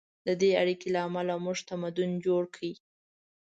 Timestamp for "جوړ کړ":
2.25-2.63